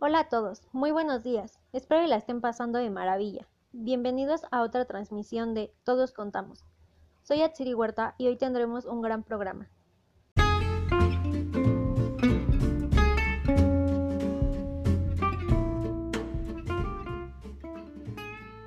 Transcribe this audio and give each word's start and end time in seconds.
Hola 0.00 0.20
a 0.20 0.28
todos, 0.28 0.62
muy 0.70 0.92
buenos 0.92 1.24
días. 1.24 1.58
Espero 1.72 2.02
que 2.02 2.06
la 2.06 2.14
estén 2.14 2.40
pasando 2.40 2.78
de 2.78 2.88
maravilla. 2.88 3.48
Bienvenidos 3.72 4.42
a 4.52 4.62
otra 4.62 4.84
transmisión 4.84 5.54
de 5.54 5.74
Todos 5.82 6.12
Contamos. 6.12 6.64
Soy 7.24 7.42
Atsiri 7.42 7.74
Huerta 7.74 8.14
y 8.16 8.28
hoy 8.28 8.36
tendremos 8.36 8.84
un 8.84 9.02
gran 9.02 9.24
programa. 9.24 9.68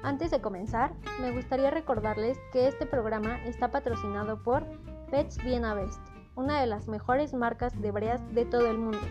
Antes 0.04 0.32
de 0.32 0.42
comenzar, 0.42 0.92
me 1.22 1.32
gustaría 1.32 1.72
recordarles 1.72 2.38
que 2.52 2.68
este 2.68 2.86
programa 2.86 3.42
está 3.46 3.72
patrocinado 3.72 4.44
por 4.44 4.66
Pets 5.10 5.42
Viena 5.46 5.76
Best, 5.76 6.02
una 6.36 6.60
de 6.60 6.68
las 6.68 6.90
mejores 6.90 7.34
marcas 7.34 7.82
de 7.82 7.92
breas 7.92 8.22
de 8.36 8.44
todo 8.44 8.70
el 8.70 8.78
mundo. 8.78 9.08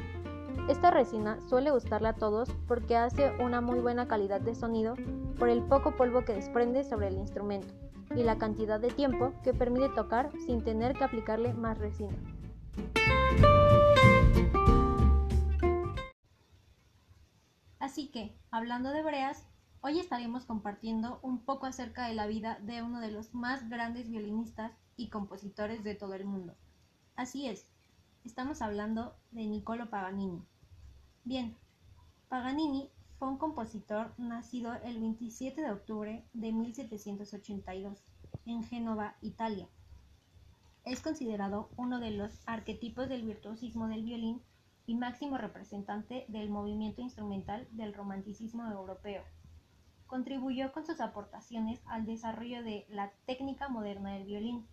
Esta 0.69 0.91
resina 0.91 1.41
suele 1.49 1.71
gustarle 1.71 2.09
a 2.09 2.15
todos 2.15 2.49
porque 2.67 2.97
hace 2.97 3.33
una 3.43 3.61
muy 3.61 3.81
buena 3.81 4.07
calidad 4.07 4.41
de 4.41 4.55
sonido 4.55 4.95
por 5.39 5.49
el 5.49 5.63
poco 5.63 5.97
polvo 5.97 6.25
que 6.25 6.35
desprende 6.35 6.85
sobre 6.85 7.09
el 7.09 7.19
instrumento 7.19 7.75
y 8.15 8.23
la 8.23 8.39
cantidad 8.39 8.81
de 8.81 8.89
tiempo 8.89 9.33
que 9.43 9.55
permite 9.55 9.89
tocar 9.91 10.31
sin 10.47 10.63
tener 10.63 10.97
que 10.97 11.05
aplicarle 11.05 11.53
más 11.53 11.79
resina. 11.79 12.17
Así 17.79 18.09
que, 18.11 18.37
hablando 18.51 18.91
de 18.91 19.03
breas, 19.03 19.47
hoy 19.81 19.99
estaremos 19.99 20.45
compartiendo 20.45 21.19
un 21.23 21.45
poco 21.45 21.67
acerca 21.67 22.07
de 22.07 22.15
la 22.15 22.27
vida 22.27 22.59
de 22.63 22.83
uno 22.83 23.01
de 23.01 23.11
los 23.11 23.35
más 23.35 23.69
grandes 23.69 24.09
violinistas 24.09 24.73
y 24.97 25.09
compositores 25.09 25.83
de 25.83 25.95
todo 25.95 26.15
el 26.15 26.25
mundo. 26.25 26.55
Así 27.17 27.49
es, 27.49 27.71
estamos 28.25 28.61
hablando 28.61 29.17
de 29.31 29.47
Niccolo 29.47 29.89
Paganini. 29.89 30.43
Bien, 31.25 31.57
Paganini 32.29 32.91
fue 33.19 33.29
un 33.29 33.39
compositor 33.39 34.13
nacido 34.19 34.75
el 34.85 35.01
27 35.01 35.61
de 35.61 35.71
octubre 35.71 36.25
de 36.33 36.53
1782 36.53 38.03
en 38.47 38.65
Génova, 38.65 39.17
Italia. 39.21 39.69
Es 40.85 41.01
considerado 41.01 41.71
uno 41.77 42.01
de 42.01 42.11
los 42.11 42.43
arquetipos 42.47 43.09
del 43.09 43.23
virtuosismo 43.23 43.89
del 43.89 44.05
violín 44.05 44.43
y 44.87 44.95
máximo 44.95 45.39
representante 45.39 46.25
del 46.29 46.51
movimiento 46.51 47.01
instrumental 47.01 47.69
del 47.71 47.95
romanticismo 47.95 48.71
europeo. 48.71 49.23
Contribuyó 50.07 50.73
con 50.73 50.85
sus 50.85 51.01
aportaciones 51.01 51.81
al 51.87 52.07
desarrollo 52.07 52.63
de 52.63 52.87
la 52.89 53.13
técnica 53.27 53.69
moderna 53.69 54.15
del 54.15 54.25
violín. 54.25 54.67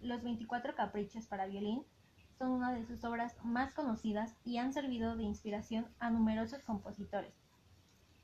Los 0.00 0.22
24 0.22 0.74
caprichos 0.74 1.26
para 1.26 1.46
violín 1.46 1.84
son 2.42 2.50
una 2.50 2.72
de 2.72 2.84
sus 2.84 3.04
obras 3.04 3.36
más 3.44 3.72
conocidas 3.72 4.34
y 4.44 4.58
han 4.58 4.72
servido 4.72 5.14
de 5.16 5.22
inspiración 5.22 5.86
a 6.00 6.10
numerosos 6.10 6.64
compositores. 6.64 7.32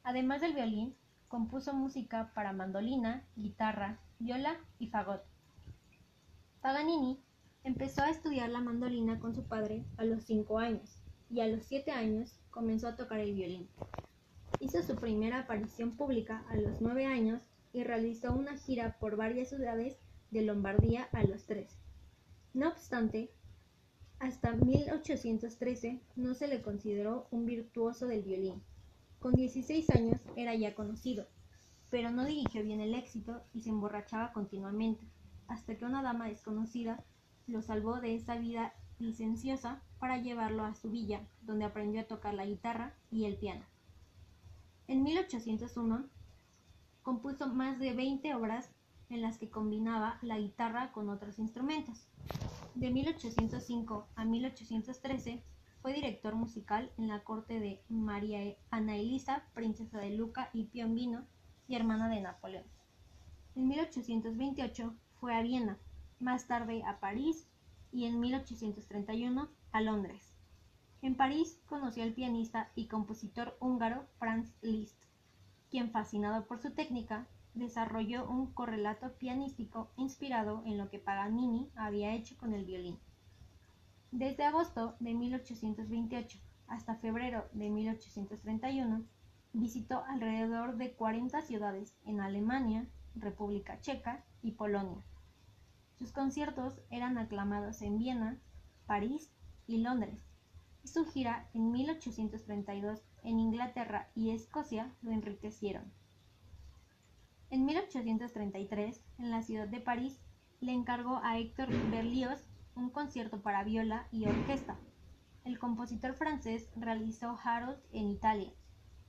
Además 0.03 0.41
del 0.41 0.55
violín, 0.55 0.97
compuso 1.29 1.73
música 1.73 2.33
para 2.35 2.53
mandolina, 2.53 3.25
guitarra, 3.37 4.01
viola 4.19 4.57
y 4.81 4.89
fagot. 4.89 5.23
Paganini 6.61 7.21
empezó 7.63 8.03
a 8.03 8.11
estudiar 8.11 8.51
la 8.51 8.61
mandolina 8.61 9.21
con 9.21 9.37
su 9.37 9.45
padre 9.45 9.85
a 9.99 10.05
los 10.05 10.25
5 10.25 10.59
años 10.59 11.01
y 11.31 11.39
a 11.39 11.47
los 11.47 11.65
7 11.67 11.93
años 11.93 12.41
comenzó 12.51 12.89
a 12.89 12.97
tocar 12.97 13.21
el 13.21 13.35
violín. 13.35 13.69
Hizo 14.59 14.83
su 14.83 14.97
primera 14.97 15.39
aparición 15.39 15.97
pública 15.97 16.45
a 16.49 16.57
los 16.57 16.81
9 16.81 17.07
años 17.07 17.41
y 17.73 17.85
realizó 17.85 18.33
una 18.33 18.57
gira 18.57 18.97
por 18.99 19.15
varias 19.15 19.51
ciudades 19.51 19.97
de 20.33 20.43
Lombardía 20.43 21.09
a 21.13 21.23
los 21.23 21.47
3. 21.47 21.79
No 22.53 22.71
obstante, 22.71 23.31
hasta 24.21 24.53
1813 24.53 26.01
no 26.17 26.35
se 26.35 26.49
le 26.49 26.63
consideró 26.63 27.29
un 27.31 27.47
virtuoso 27.47 28.07
del 28.07 28.23
violín. 28.23 28.63
Con 29.21 29.35
16 29.35 29.91
años 29.91 30.21
era 30.37 30.55
ya 30.55 30.75
conocido, 30.75 31.27
pero 31.91 32.11
no 32.11 32.25
dirigió 32.25 32.63
bien 32.63 32.81
el 32.81 32.95
éxito 32.95 33.43
y 33.55 33.63
se 33.63 33.71
emborrachaba 33.71 34.33
continuamente, 34.33 35.07
hasta 35.47 35.77
que 35.77 35.85
una 35.85 36.03
dama 36.03 36.29
desconocida 36.29 37.05
lo 37.47 37.63
salvó 37.63 38.01
de 38.01 38.15
esa 38.15 38.37
vida 38.37 38.75
licenciosa 38.99 39.83
para 39.99 40.19
llevarlo 40.19 40.65
a 40.65 40.75
su 40.75 40.91
villa, 40.91 41.21
donde 41.43 41.65
aprendió 41.65 42.01
a 42.01 42.09
tocar 42.09 42.35
la 42.35 42.45
guitarra 42.45 42.95
y 43.11 43.25
el 43.25 43.37
piano. 43.37 43.65
En 44.89 45.03
1801 45.03 46.07
compuso 47.03 47.49
más 47.49 47.79
de 47.79 47.95
20 47.95 48.35
obras 48.35 48.71
en 49.09 49.23
las 49.23 49.39
que 49.39 49.49
combinaba 49.49 50.19
la 50.23 50.39
guitarra 50.39 50.93
con 50.93 51.09
otros 51.09 51.39
instrumentos. 51.39 52.07
De 52.79 52.91
1805 52.91 54.07
a 54.15 54.25
1813 54.25 55.43
fue 55.83 55.93
director 55.95 56.37
musical 56.37 56.93
en 56.97 57.09
la 57.09 57.25
corte 57.25 57.59
de 57.59 57.83
María 57.89 58.55
Ana 58.71 58.95
Elisa, 58.95 59.43
princesa 59.53 59.99
de 59.99 60.11
Luca 60.11 60.49
y 60.53 60.63
Piombino 60.67 61.25
y 61.67 61.75
hermana 61.75 62.09
de 62.09 62.21
Napoleón. 62.21 62.63
En 63.57 63.67
1828 63.67 64.95
fue 65.19 65.35
a 65.35 65.43
Viena, 65.43 65.77
más 66.21 66.47
tarde 66.47 66.85
a 66.85 67.01
París 67.01 67.49
y 67.91 68.05
en 68.05 68.21
1831 68.21 69.49
a 69.73 69.81
Londres. 69.81 70.37
En 71.03 71.17
París 71.17 71.59
conoció 71.67 72.05
al 72.05 72.13
pianista 72.13 72.71
y 72.77 72.87
compositor 72.87 73.57
húngaro 73.59 74.07
Franz 74.21 74.55
Liszt, 74.63 75.03
quien 75.69 75.91
fascinado 75.91 76.47
por 76.47 76.61
su 76.61 76.71
técnica 76.71 77.27
desarrolló 77.59 78.29
un 78.29 78.53
correlato 78.53 79.13
pianístico 79.19 79.91
inspirado 79.97 80.63
en 80.65 80.79
lo 80.79 80.89
que 80.91 80.99
Paganini 80.99 81.71
había 81.77 82.15
hecho 82.15 82.37
con 82.39 82.55
el 82.55 82.65
violín. 82.65 82.99
Desde 84.11 84.45
agosto 84.45 84.97
de 85.01 85.15
1828 85.15 86.39
hasta 86.69 86.97
febrero 86.97 87.49
de 87.53 87.71
1831, 87.71 89.05
visitó 89.53 90.05
alrededor 90.05 90.77
de 90.77 90.93
40 90.93 91.43
ciudades 91.43 91.95
en 92.05 92.21
Alemania, 92.21 92.87
República 93.15 93.81
Checa 93.81 94.25
y 94.43 94.53
Polonia. 94.53 95.03
Sus 95.99 96.13
conciertos 96.13 96.81
eran 96.91 97.19
aclamados 97.19 97.83
en 97.83 97.99
Viena, 97.99 98.39
París 98.87 99.33
y 99.67 99.79
Londres, 99.79 100.21
y 100.85 100.89
su 100.89 101.05
gira 101.07 101.49
en 101.55 101.73
1832 101.73 103.03
en 103.25 103.41
Inglaterra 103.41 104.09
y 104.15 104.31
Escocia 104.31 104.95
lo 105.03 105.11
enriquecieron. 105.11 105.93
En 107.51 107.65
1833, 107.65 109.03
en 109.19 109.31
la 109.31 109.43
ciudad 109.43 109.67
de 109.69 109.81
París, 109.81 110.21
le 110.61 110.73
encargó 110.73 111.21
a 111.23 111.39
Héctor 111.39 111.69
Berlioz 111.91 112.47
un 112.75 112.91
concierto 112.91 113.41
para 113.41 113.65
viola 113.65 114.07
y 114.13 114.27
orquesta. 114.27 114.77
El 115.45 115.59
compositor 115.59 116.13
francés 116.13 116.69
realizó 116.77 117.39
Harold 117.43 117.79
en 117.93 118.11
Italia, 118.11 118.53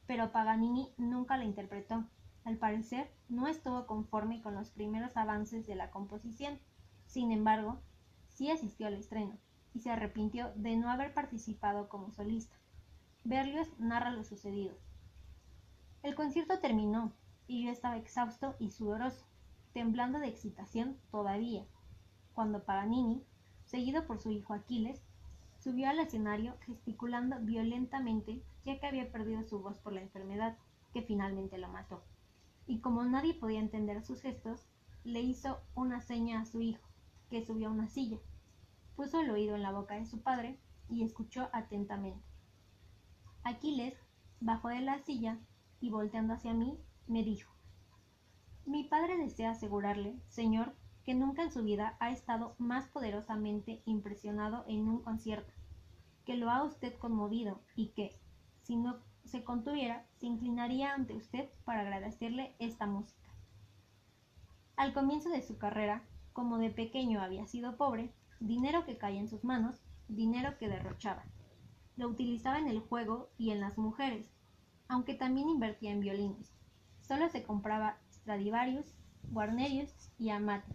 pero 0.08 0.32
Paganini 0.32 0.94
nunca 0.98 1.36
la 1.36 1.44
interpretó. 1.44 2.06
Al 2.46 2.56
parecer, 2.56 3.12
no 3.28 3.46
estuvo 3.46 3.86
conforme 3.86 4.42
con 4.42 4.56
los 4.56 4.70
primeros 4.70 5.18
avances 5.18 5.68
de 5.68 5.76
la 5.76 5.92
composición. 5.92 6.60
Sin 7.08 7.34
embargo, 7.34 7.82
sí 8.30 8.50
asistió 8.50 8.88
al 8.88 8.94
estreno 8.94 9.38
y 9.74 9.82
se 9.82 9.92
arrepintió 9.92 10.54
de 10.56 10.78
no 10.78 10.90
haber 10.90 11.14
participado 11.14 11.90
como 11.90 12.12
solista. 12.12 12.56
Berlioz 13.26 13.68
narra 13.80 14.12
lo 14.12 14.24
sucedido. 14.24 14.76
El 16.04 16.16
concierto 16.16 16.60
terminó 16.60 17.12
y 17.50 17.66
yo 17.66 17.72
estaba 17.72 17.98
exhausto 17.98 18.56
y 18.60 18.70
sudoroso, 18.70 19.26
temblando 19.74 20.20
de 20.20 20.28
excitación 20.28 20.98
todavía, 21.10 21.66
cuando 22.34 22.64
Paganini 22.64 23.26
seguido 23.66 24.06
por 24.06 24.20
su 24.20 24.32
hijo 24.32 24.54
Aquiles, 24.54 25.02
subió 25.60 25.90
al 25.90 26.00
escenario 26.00 26.56
gesticulando 26.62 27.38
violentamente 27.40 28.42
ya 28.66 28.80
que 28.80 28.88
había 28.88 29.12
perdido 29.12 29.44
su 29.44 29.60
voz 29.62 29.78
por 29.80 29.94
la 29.94 30.02
enfermedad, 30.02 30.58
que 30.94 31.02
finalmente 31.02 31.58
lo 31.58 31.70
mató. 31.70 32.04
Y 32.68 32.80
como 32.82 33.04
nadie 33.04 33.34
podía 33.34 33.60
entender 33.60 34.04
sus 34.04 34.22
gestos, 34.22 34.68
le 35.04 35.22
hizo 35.22 35.60
una 35.76 36.02
seña 36.02 36.42
a 36.42 36.46
su 36.46 36.62
hijo, 36.62 36.88
que 37.30 37.46
subió 37.46 37.70
a 37.70 37.72
una 37.72 37.88
silla, 37.88 38.20
puso 38.96 39.22
el 39.22 39.30
oído 39.30 39.56
en 39.56 39.64
la 39.64 39.72
boca 39.72 39.96
de 39.96 40.06
su 40.06 40.22
padre 40.22 40.60
y 40.88 41.04
escuchó 41.04 41.50
atentamente. 41.52 42.24
Aquiles 43.44 43.96
bajó 44.40 44.70
de 44.70 44.82
la 44.82 45.00
silla 45.00 45.40
y 45.80 45.90
volteando 45.90 46.34
hacia 46.34 46.54
mí, 46.54 46.80
me 47.10 47.24
dijo, 47.24 47.52
Mi 48.66 48.84
padre 48.84 49.18
desea 49.18 49.52
asegurarle, 49.52 50.16
señor, 50.28 50.76
que 51.04 51.16
nunca 51.16 51.42
en 51.42 51.52
su 51.52 51.64
vida 51.64 51.98
ha 52.00 52.12
estado 52.12 52.56
más 52.60 52.88
poderosamente 52.88 53.82
impresionado 53.86 54.64
en 54.68 54.88
un 54.88 55.02
concierto, 55.02 55.52
que 56.24 56.38
lo 56.38 56.52
ha 56.52 56.64
usted 56.64 56.96
conmovido 57.00 57.62
y 57.76 57.90
que, 57.90 58.16
si 58.62 58.76
no 58.78 59.00
se 59.26 59.44
contuviera, 59.44 60.06
se 60.20 60.28
inclinaría 60.28 60.94
ante 60.94 61.16
usted 61.16 61.50
para 61.66 61.82
agradecerle 61.82 62.56
esta 62.60 62.86
música. 62.86 63.28
Al 64.76 64.94
comienzo 64.94 65.30
de 65.30 65.42
su 65.42 65.58
carrera, 65.58 66.04
como 66.32 66.60
de 66.60 66.70
pequeño 66.70 67.22
había 67.22 67.48
sido 67.48 67.76
pobre, 67.76 68.14
dinero 68.40 68.86
que 68.86 68.98
caía 68.98 69.20
en 69.20 69.28
sus 69.28 69.44
manos, 69.44 69.82
dinero 70.08 70.58
que 70.60 70.70
derrochaba. 70.70 71.24
Lo 71.98 72.08
utilizaba 72.08 72.60
en 72.60 72.68
el 72.68 72.80
juego 72.80 73.30
y 73.38 73.50
en 73.50 73.62
las 73.62 73.80
mujeres, 73.80 74.30
aunque 74.88 75.16
también 75.16 75.50
invertía 75.50 75.92
en 75.92 76.00
violines. 76.02 76.59
Solo 77.10 77.28
se 77.28 77.42
compraba 77.42 77.98
Stradivarius, 78.12 78.86
Guarnerius 79.32 80.12
y 80.20 80.30
Amati 80.30 80.72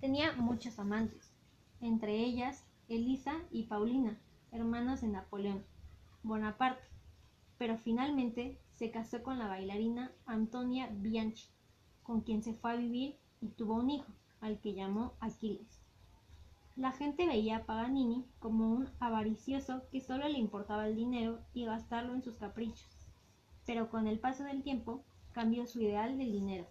Tenía 0.00 0.32
muchos 0.32 0.78
amantes, 0.78 1.34
entre 1.82 2.16
ellas 2.16 2.64
Elisa 2.88 3.34
y 3.50 3.64
Paulina, 3.64 4.18
hermanas 4.52 5.02
de 5.02 5.08
Napoleón 5.08 5.62
Bonaparte. 6.22 6.82
pero 7.58 7.76
finalmente 7.76 8.58
se 8.72 8.90
casó 8.90 9.22
con 9.22 9.38
la 9.38 9.48
bailarina 9.48 10.10
Antonia 10.24 10.88
Bianchi, 10.90 11.50
con 12.04 12.22
quien 12.22 12.42
se 12.42 12.54
fue 12.54 12.72
a 12.72 12.76
vivir 12.76 13.18
y 13.42 13.48
tuvo 13.50 13.74
un 13.74 13.90
hijo, 13.90 14.10
al 14.40 14.60
que 14.60 14.72
llamó 14.72 15.12
Aquiles. 15.20 15.78
La 16.74 16.92
gente 16.92 17.26
veía 17.26 17.58
a 17.58 17.66
Paganini 17.66 18.24
como 18.38 18.72
un 18.72 18.88
avaricioso 18.98 19.82
que 19.92 20.00
solo 20.00 20.26
le 20.26 20.38
importaba 20.38 20.86
el 20.86 20.96
dinero 20.96 21.38
y 21.52 21.66
gastarlo 21.66 22.14
en 22.14 22.22
sus 22.22 22.36
caprichos, 22.36 22.96
pero 23.66 23.90
con 23.90 24.06
el 24.06 24.18
paso 24.20 24.44
del 24.44 24.62
tiempo 24.62 25.04
cambió 25.32 25.66
su 25.66 25.80
ideal 25.80 26.18
del 26.18 26.32
dinero. 26.32 26.66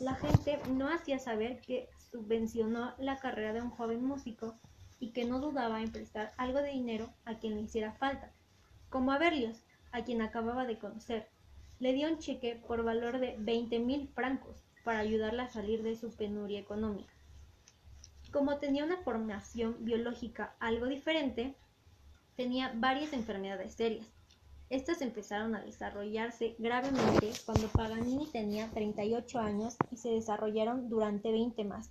La 0.00 0.14
gente 0.14 0.60
no 0.70 0.88
hacía 0.88 1.18
saber 1.18 1.60
que 1.60 1.88
subvencionó 2.10 2.94
la 2.98 3.18
carrera 3.18 3.52
de 3.52 3.62
un 3.62 3.70
joven 3.70 4.04
músico 4.04 4.54
y 5.00 5.10
que 5.10 5.24
no 5.24 5.40
dudaba 5.40 5.82
en 5.82 5.92
prestar 5.92 6.32
algo 6.36 6.60
de 6.60 6.70
dinero 6.70 7.10
a 7.24 7.38
quien 7.38 7.54
le 7.54 7.62
hiciera 7.62 7.92
falta, 7.92 8.32
como 8.90 9.12
a 9.12 9.18
Berlioz, 9.18 9.64
a 9.92 10.04
quien 10.04 10.22
acababa 10.22 10.66
de 10.66 10.78
conocer. 10.78 11.28
Le 11.80 11.92
dio 11.92 12.08
un 12.08 12.18
cheque 12.18 12.60
por 12.66 12.82
valor 12.82 13.18
de 13.18 13.36
veinte 13.38 13.78
mil 13.78 14.08
francos 14.08 14.56
para 14.84 14.98
ayudarla 15.00 15.44
a 15.44 15.50
salir 15.50 15.82
de 15.82 15.96
su 15.96 16.10
penuria 16.10 16.58
económica. 16.58 17.12
Como 18.32 18.58
tenía 18.58 18.84
una 18.84 18.98
formación 18.98 19.76
biológica 19.80 20.54
algo 20.60 20.86
diferente, 20.86 21.54
tenía 22.36 22.72
varias 22.74 23.12
enfermedades 23.12 23.74
serias. 23.74 24.06
Estas 24.70 25.00
empezaron 25.00 25.54
a 25.54 25.62
desarrollarse 25.62 26.54
gravemente 26.58 27.32
cuando 27.46 27.68
Paganini 27.68 28.26
tenía 28.26 28.68
38 28.68 29.38
años 29.38 29.76
y 29.90 29.96
se 29.96 30.10
desarrollaron 30.10 30.90
durante 30.90 31.32
20 31.32 31.64
más. 31.64 31.90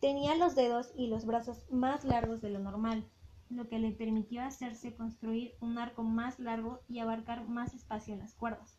Tenía 0.00 0.34
los 0.34 0.56
dedos 0.56 0.90
y 0.96 1.06
los 1.06 1.26
brazos 1.26 1.64
más 1.70 2.04
largos 2.04 2.40
de 2.40 2.50
lo 2.50 2.58
normal, 2.58 3.08
lo 3.50 3.68
que 3.68 3.78
le 3.78 3.92
permitió 3.92 4.42
hacerse 4.42 4.94
construir 4.96 5.54
un 5.60 5.78
arco 5.78 6.02
más 6.02 6.40
largo 6.40 6.80
y 6.88 6.98
abarcar 6.98 7.46
más 7.48 7.72
espacio 7.72 8.14
en 8.14 8.20
las 8.20 8.34
cuerdas. 8.34 8.78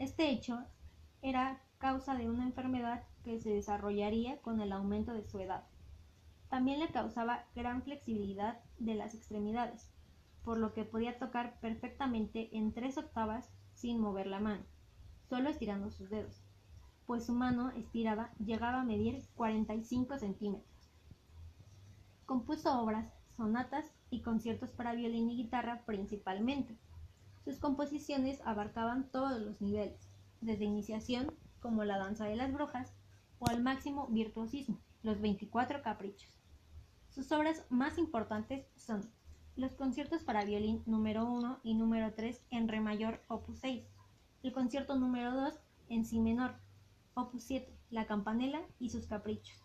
Este 0.00 0.30
hecho 0.30 0.64
era 1.22 1.60
causa 1.78 2.16
de 2.16 2.28
una 2.28 2.44
enfermedad 2.44 3.04
que 3.22 3.38
se 3.38 3.50
desarrollaría 3.50 4.38
con 4.42 4.60
el 4.60 4.72
aumento 4.72 5.12
de 5.12 5.24
su 5.24 5.38
edad. 5.38 5.64
También 6.48 6.80
le 6.80 6.88
causaba 6.88 7.46
gran 7.54 7.82
flexibilidad 7.82 8.60
de 8.78 8.94
las 8.94 9.14
extremidades, 9.14 9.93
por 10.44 10.58
lo 10.58 10.72
que 10.72 10.84
podía 10.84 11.18
tocar 11.18 11.58
perfectamente 11.60 12.56
en 12.56 12.72
tres 12.72 12.98
octavas 12.98 13.50
sin 13.74 13.98
mover 13.98 14.26
la 14.26 14.40
mano, 14.40 14.64
solo 15.28 15.48
estirando 15.48 15.90
sus 15.90 16.10
dedos, 16.10 16.42
pues 17.06 17.26
su 17.26 17.32
mano 17.32 17.70
estirada 17.70 18.32
llegaba 18.38 18.80
a 18.80 18.84
medir 18.84 19.24
45 19.34 20.18
centímetros. 20.18 20.90
Compuso 22.26 22.80
obras 22.80 23.12
sonatas 23.36 23.92
y 24.10 24.22
conciertos 24.22 24.70
para 24.70 24.94
violín 24.94 25.30
y 25.30 25.36
guitarra 25.36 25.82
principalmente. 25.86 26.78
Sus 27.44 27.58
composiciones 27.58 28.40
abarcaban 28.44 29.10
todos 29.10 29.40
los 29.40 29.60
niveles, 29.60 30.08
desde 30.40 30.64
iniciación, 30.64 31.34
como 31.60 31.84
la 31.84 31.98
danza 31.98 32.26
de 32.26 32.36
las 32.36 32.52
brujas, 32.52 32.94
o 33.38 33.48
al 33.48 33.62
máximo 33.62 34.06
virtuosismo, 34.08 34.78
los 35.02 35.20
24 35.20 35.82
caprichos. 35.82 36.30
Sus 37.10 37.30
obras 37.32 37.64
más 37.68 37.98
importantes 37.98 38.66
son 38.76 39.10
los 39.56 39.74
conciertos 39.74 40.24
para 40.24 40.44
violín 40.44 40.82
número 40.84 41.24
1 41.30 41.60
y 41.62 41.74
número 41.74 42.12
3 42.14 42.44
en 42.50 42.68
re 42.68 42.80
mayor 42.80 43.22
opus 43.28 43.60
6, 43.60 43.84
el 44.42 44.52
concierto 44.52 44.96
número 44.96 45.32
2 45.32 45.54
en 45.90 46.04
si 46.04 46.18
menor, 46.18 46.56
opus 47.14 47.44
7, 47.44 47.72
la 47.90 48.06
campanela 48.06 48.62
y 48.80 48.90
sus 48.90 49.06
caprichos. 49.06 49.56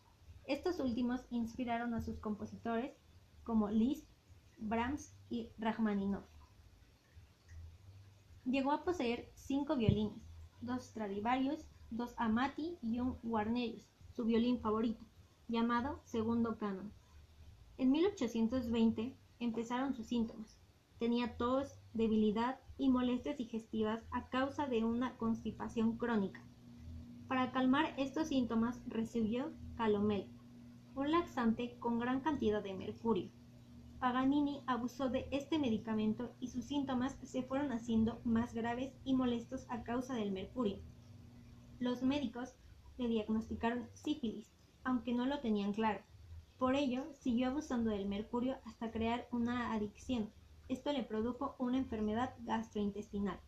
Estos 0.46 0.80
últimos 0.80 1.26
inspiraron 1.32 1.96
a 1.96 2.02
sus 2.02 2.20
compositores 2.20 2.94
como 3.44 3.70
Liszt, 3.70 4.08
Brahms 4.58 5.16
y 5.30 5.50
Rachmaninoff. 5.58 6.26
Llegó 8.46 8.72
a 8.72 8.84
poseer 8.84 9.32
cinco 9.34 9.76
violines, 9.76 10.22
dos 10.62 10.84
Stradivarius, 10.84 11.66
dos 11.90 12.14
Amati 12.18 12.78
y 12.82 13.00
un 13.00 13.18
Guarnerius, 13.24 13.90
su 14.12 14.26
violín 14.26 14.60
favorito, 14.60 15.04
llamado 15.48 16.02
Segundo 16.06 16.58
Canon. 16.58 16.92
En 17.78 17.92
1820 17.92 19.18
empezaron 19.40 19.94
sus 19.94 20.08
síntomas. 20.08 20.60
Tenía 21.00 21.38
tos, 21.38 21.80
debilidad 21.94 22.60
y 22.78 22.90
molestias 22.90 23.38
digestivas 23.38 24.04
a 24.12 24.30
causa 24.30 24.68
de 24.68 24.84
una 24.84 25.16
constipación 25.18 25.98
crónica. 25.98 26.44
Para 27.28 27.52
calmar 27.52 27.94
estos 27.98 28.28
síntomas 28.28 28.82
recibió 28.88 29.52
calomel, 29.78 30.28
un 30.96 31.12
laxante 31.12 31.78
con 31.80 32.00
gran 32.00 32.22
cantidad 32.22 32.62
de 32.62 32.74
mercurio. 32.74 33.30
Paganini 34.00 34.62
abusó 34.66 35.10
de 35.10 35.28
este 35.32 35.60
medicamento 35.60 36.34
y 36.40 36.48
sus 36.48 36.66
síntomas 36.66 37.18
se 37.24 37.44
fueron 37.44 37.72
haciendo 37.72 38.22
más 38.24 38.54
graves 38.54 38.94
y 39.04 39.14
molestos 39.14 39.66
a 39.70 39.84
causa 39.84 40.16
del 40.16 40.32
mercurio. 40.32 40.80
Los 41.80 42.02
médicos 42.02 42.56
le 42.98 43.08
diagnosticaron 43.08 43.88
sífilis, 43.94 44.52
aunque 44.84 45.14
no 45.14 45.26
lo 45.26 45.40
tenían 45.40 45.74
claro. 45.74 46.02
Por 46.60 46.76
ello, 46.76 47.06
siguió 47.14 47.48
abusando 47.48 47.90
del 47.90 48.06
mercurio 48.06 48.58
hasta 48.66 48.92
crear 48.92 49.28
una 49.32 49.74
adicción. 49.74 50.30
Esto 50.68 50.92
le 50.92 51.04
produjo 51.04 51.56
una 51.58 51.78
enfermedad 51.78 52.36
gastrointestinal. 52.42 53.40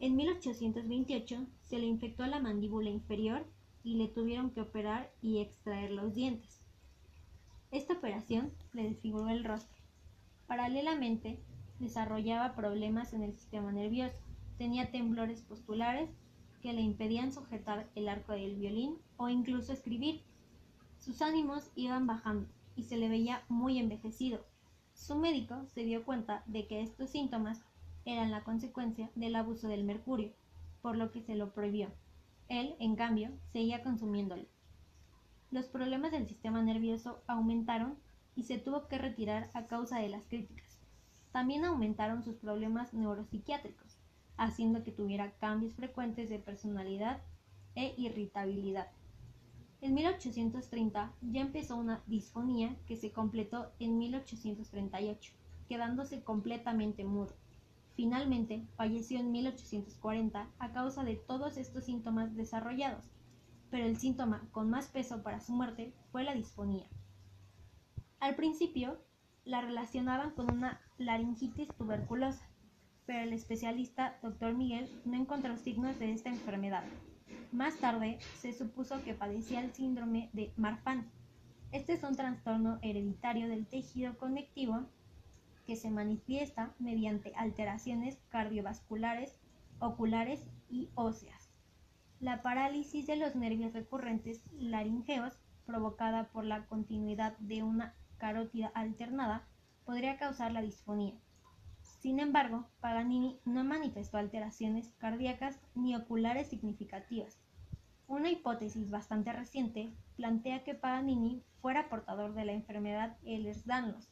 En 0.00 0.16
1828 0.16 1.46
se 1.60 1.78
le 1.78 1.86
infectó 1.86 2.26
la 2.26 2.40
mandíbula 2.40 2.88
inferior 2.88 3.46
y 3.84 3.96
le 3.96 4.08
tuvieron 4.08 4.50
que 4.50 4.62
operar 4.62 5.12
y 5.20 5.40
extraer 5.40 5.90
los 5.90 6.14
dientes. 6.14 6.64
Esta 7.70 7.92
operación 7.92 8.52
le 8.72 8.84
desfiguró 8.84 9.28
el 9.28 9.44
rostro. 9.44 9.82
Paralelamente, 10.46 11.38
desarrollaba 11.78 12.54
problemas 12.54 13.12
en 13.12 13.22
el 13.22 13.34
sistema 13.34 13.70
nervioso. 13.70 14.16
Tenía 14.56 14.90
temblores 14.90 15.42
postulares 15.42 16.08
que 16.62 16.72
le 16.72 16.80
impedían 16.80 17.32
sujetar 17.32 17.90
el 17.94 18.08
arco 18.08 18.32
del 18.32 18.56
violín 18.56 18.96
o 19.18 19.28
incluso 19.28 19.74
escribir. 19.74 20.22
Sus 21.04 21.20
ánimos 21.22 21.70
iban 21.74 22.06
bajando 22.06 22.48
y 22.76 22.84
se 22.84 22.96
le 22.96 23.08
veía 23.08 23.44
muy 23.48 23.78
envejecido. 23.78 24.44
Su 24.94 25.16
médico 25.16 25.66
se 25.74 25.84
dio 25.84 26.04
cuenta 26.04 26.42
de 26.46 26.66
que 26.66 26.82
estos 26.82 27.10
síntomas 27.10 27.62
eran 28.04 28.30
la 28.30 28.44
consecuencia 28.44 29.10
del 29.14 29.36
abuso 29.36 29.68
del 29.68 29.84
mercurio, 29.84 30.32
por 30.82 30.96
lo 30.96 31.10
que 31.10 31.20
se 31.22 31.34
lo 31.34 31.52
prohibió. 31.52 31.90
Él, 32.48 32.74
en 32.78 32.96
cambio, 32.96 33.30
seguía 33.52 33.82
consumiéndolo 33.82 34.44
los 35.54 35.66
problemas 35.66 36.10
del 36.10 36.26
sistema 36.26 36.60
nervioso 36.62 37.22
aumentaron 37.28 37.96
y 38.34 38.42
se 38.42 38.58
tuvo 38.58 38.88
que 38.88 38.98
retirar 38.98 39.50
a 39.54 39.66
causa 39.66 40.00
de 40.00 40.08
las 40.08 40.26
críticas. 40.26 40.80
También 41.30 41.64
aumentaron 41.64 42.24
sus 42.24 42.34
problemas 42.34 42.92
neuropsiquiátricos, 42.92 43.96
haciendo 44.36 44.82
que 44.82 44.90
tuviera 44.90 45.30
cambios 45.38 45.74
frecuentes 45.74 46.28
de 46.28 46.40
personalidad 46.40 47.22
e 47.76 47.94
irritabilidad. 47.96 48.88
En 49.84 49.94
1830 49.94 51.12
ya 51.30 51.40
empezó 51.40 51.76
una 51.76 52.02
disfonía 52.06 52.74
que 52.86 52.96
se 52.96 53.12
completó 53.12 53.70
en 53.78 53.98
1838, 53.98 55.32
quedándose 55.68 56.22
completamente 56.24 57.04
mudo. 57.04 57.36
Finalmente, 57.94 58.66
falleció 58.76 59.20
en 59.20 59.30
1840 59.30 60.50
a 60.58 60.72
causa 60.72 61.04
de 61.04 61.14
todos 61.14 61.56
estos 61.56 61.84
síntomas 61.84 62.34
desarrollados 62.34 63.14
pero 63.74 63.86
el 63.86 63.96
síntoma 63.96 64.46
con 64.52 64.70
más 64.70 64.86
peso 64.86 65.24
para 65.24 65.40
su 65.40 65.52
muerte 65.52 65.92
fue 66.12 66.22
la 66.22 66.32
disfonía. 66.32 66.86
Al 68.20 68.36
principio 68.36 69.00
la 69.44 69.62
relacionaban 69.62 70.30
con 70.30 70.48
una 70.48 70.80
laringitis 70.96 71.66
tuberculosa, 71.76 72.48
pero 73.04 73.24
el 73.24 73.32
especialista 73.32 74.16
Dr. 74.22 74.54
Miguel 74.54 74.88
no 75.04 75.16
encontró 75.16 75.56
signos 75.56 75.98
de 75.98 76.12
esta 76.12 76.28
enfermedad. 76.28 76.84
Más 77.54 77.76
tarde 77.76 78.18
se 78.40 78.52
supuso 78.52 79.00
que 79.04 79.14
padecía 79.14 79.60
el 79.60 79.72
síndrome 79.72 80.28
de 80.32 80.52
Marfan. 80.56 81.08
Este 81.70 81.92
es 81.92 82.02
un 82.02 82.16
trastorno 82.16 82.80
hereditario 82.82 83.46
del 83.48 83.68
tejido 83.68 84.18
conectivo 84.18 84.80
que 85.64 85.76
se 85.76 85.88
manifiesta 85.92 86.74
mediante 86.80 87.32
alteraciones 87.36 88.18
cardiovasculares, 88.28 89.36
oculares 89.78 90.44
y 90.68 90.90
óseas. 90.96 91.52
La 92.18 92.42
parálisis 92.42 93.06
de 93.06 93.14
los 93.14 93.36
nervios 93.36 93.72
recurrentes 93.72 94.42
laringeos, 94.58 95.38
provocada 95.64 96.30
por 96.32 96.44
la 96.44 96.66
continuidad 96.66 97.38
de 97.38 97.62
una 97.62 97.94
carótida 98.18 98.72
alternada, 98.74 99.46
podría 99.84 100.18
causar 100.18 100.50
la 100.50 100.60
disfonía. 100.60 101.14
Sin 102.00 102.18
embargo, 102.18 102.66
Paganini 102.80 103.38
no 103.44 103.62
manifestó 103.62 104.18
alteraciones 104.18 104.92
cardíacas 104.98 105.60
ni 105.76 105.94
oculares 105.94 106.48
significativas. 106.48 107.43
Una 108.06 108.30
hipótesis 108.30 108.90
bastante 108.90 109.32
reciente 109.32 109.90
plantea 110.16 110.62
que 110.62 110.74
Paganini 110.74 111.42
fuera 111.62 111.88
portador 111.88 112.34
de 112.34 112.44
la 112.44 112.52
enfermedad 112.52 113.16
Ehlers-Danlos. 113.24 114.10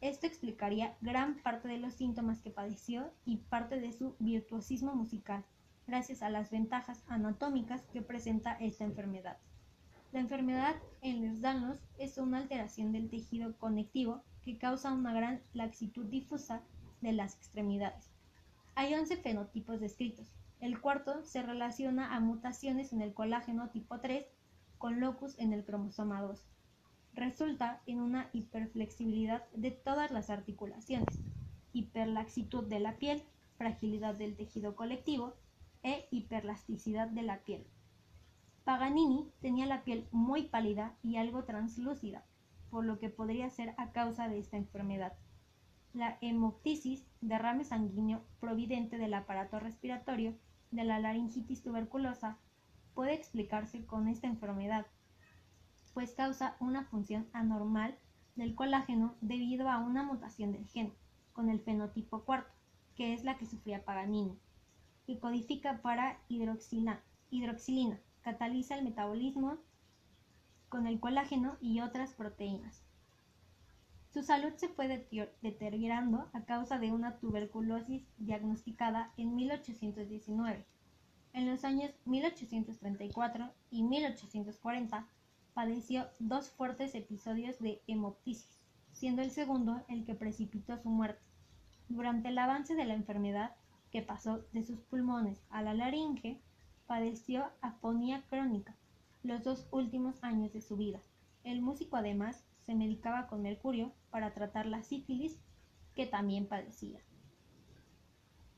Esto 0.00 0.26
explicaría 0.26 0.96
gran 1.00 1.36
parte 1.42 1.68
de 1.68 1.78
los 1.78 1.94
síntomas 1.94 2.40
que 2.40 2.50
padeció 2.50 3.12
y 3.24 3.36
parte 3.36 3.80
de 3.80 3.92
su 3.92 4.16
virtuosismo 4.18 4.94
musical 4.94 5.44
gracias 5.86 6.22
a 6.22 6.30
las 6.30 6.50
ventajas 6.50 7.02
anatómicas 7.06 7.82
que 7.92 8.02
presenta 8.02 8.54
esta 8.54 8.84
enfermedad. 8.84 9.38
La 10.12 10.20
enfermedad 10.20 10.74
en 11.00 11.22
Ehlers-Danlos 11.22 11.78
es 11.98 12.18
una 12.18 12.38
alteración 12.38 12.92
del 12.92 13.08
tejido 13.08 13.56
conectivo 13.58 14.22
que 14.42 14.58
causa 14.58 14.92
una 14.92 15.12
gran 15.12 15.40
laxitud 15.52 16.06
difusa 16.06 16.62
de 17.00 17.12
las 17.12 17.36
extremidades. 17.36 18.10
Hay 18.74 18.92
11 18.94 19.16
fenotipos 19.18 19.80
descritos. 19.80 20.26
El 20.64 20.80
cuarto 20.80 21.22
se 21.24 21.42
relaciona 21.42 22.16
a 22.16 22.20
mutaciones 22.20 22.94
en 22.94 23.02
el 23.02 23.12
colágeno 23.12 23.68
tipo 23.68 24.00
3 24.00 24.24
con 24.78 24.98
locus 24.98 25.38
en 25.38 25.52
el 25.52 25.62
cromosoma 25.62 26.22
2. 26.22 26.42
Resulta 27.12 27.82
en 27.84 28.00
una 28.00 28.30
hiperflexibilidad 28.32 29.46
de 29.50 29.72
todas 29.72 30.10
las 30.10 30.30
articulaciones, 30.30 31.20
hiperlaxitud 31.74 32.64
de 32.64 32.80
la 32.80 32.96
piel, 32.96 33.22
fragilidad 33.58 34.14
del 34.14 34.36
tejido 34.36 34.74
colectivo 34.74 35.34
e 35.82 36.08
hiperlasticidad 36.10 37.08
de 37.08 37.22
la 37.24 37.40
piel. 37.40 37.66
Paganini 38.64 39.30
tenía 39.42 39.66
la 39.66 39.84
piel 39.84 40.08
muy 40.12 40.44
pálida 40.44 40.96
y 41.02 41.16
algo 41.16 41.44
translúcida, 41.44 42.24
por 42.70 42.86
lo 42.86 42.98
que 42.98 43.10
podría 43.10 43.50
ser 43.50 43.74
a 43.76 43.92
causa 43.92 44.30
de 44.30 44.38
esta 44.38 44.56
enfermedad. 44.56 45.12
La 45.92 46.16
hemoptisis, 46.22 47.06
derrame 47.20 47.64
sanguíneo 47.64 48.24
providente 48.40 48.96
del 48.96 49.12
aparato 49.12 49.60
respiratorio 49.60 50.34
de 50.74 50.84
la 50.84 50.98
laringitis 50.98 51.62
tuberculosa, 51.62 52.38
puede 52.94 53.14
explicarse 53.14 53.86
con 53.86 54.08
esta 54.08 54.26
enfermedad, 54.26 54.86
pues 55.92 56.12
causa 56.12 56.56
una 56.60 56.84
función 56.84 57.28
anormal 57.32 57.96
del 58.34 58.54
colágeno 58.54 59.14
debido 59.20 59.68
a 59.68 59.78
una 59.78 60.02
mutación 60.02 60.52
del 60.52 60.66
gen, 60.66 60.92
con 61.32 61.48
el 61.48 61.60
fenotipo 61.60 62.24
cuarto, 62.24 62.52
que 62.96 63.14
es 63.14 63.24
la 63.24 63.38
que 63.38 63.46
sufría 63.46 63.84
Paganini, 63.84 64.38
que 65.06 65.18
codifica 65.18 65.80
para 65.82 66.18
hidroxilina, 66.28 67.00
hidroxilina 67.30 68.00
cataliza 68.22 68.76
el 68.76 68.84
metabolismo 68.84 69.58
con 70.68 70.86
el 70.86 70.98
colágeno 70.98 71.56
y 71.60 71.80
otras 71.80 72.14
proteínas. 72.14 72.83
Su 74.14 74.22
salud 74.22 74.52
se 74.54 74.68
fue 74.68 74.86
deteriorando 75.42 76.28
a 76.32 76.44
causa 76.44 76.78
de 76.78 76.92
una 76.92 77.18
tuberculosis 77.18 78.06
diagnosticada 78.16 79.12
en 79.16 79.34
1819. 79.34 80.64
En 81.32 81.50
los 81.50 81.64
años 81.64 81.90
1834 82.04 83.50
y 83.72 83.82
1840 83.82 85.08
padeció 85.52 86.06
dos 86.20 86.48
fuertes 86.48 86.94
episodios 86.94 87.58
de 87.58 87.82
hemoptisis, 87.88 88.60
siendo 88.92 89.20
el 89.20 89.32
segundo 89.32 89.82
el 89.88 90.04
que 90.04 90.14
precipitó 90.14 90.78
su 90.78 90.90
muerte. 90.90 91.24
Durante 91.88 92.28
el 92.28 92.38
avance 92.38 92.76
de 92.76 92.84
la 92.84 92.94
enfermedad, 92.94 93.56
que 93.90 94.02
pasó 94.02 94.44
de 94.52 94.62
sus 94.62 94.78
pulmones 94.82 95.42
a 95.50 95.60
la 95.60 95.74
laringe, 95.74 96.40
padeció 96.86 97.50
afonía 97.62 98.22
crónica 98.30 98.76
los 99.24 99.42
dos 99.42 99.66
últimos 99.72 100.22
años 100.22 100.52
de 100.52 100.60
su 100.60 100.76
vida. 100.76 101.00
El 101.42 101.62
músico 101.62 101.96
además 101.96 102.44
se 102.64 102.76
medicaba 102.76 103.26
con 103.26 103.42
mercurio 103.42 103.92
para 104.14 104.32
tratar 104.32 104.66
la 104.66 104.84
sífilis 104.84 105.40
que 105.96 106.06
también 106.06 106.46
padecía. 106.46 107.00